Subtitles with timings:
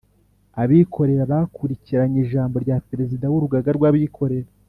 [0.61, 4.49] Abikorera bakurikiranye ijambo rya Perezida w Urugaga rw Abikorera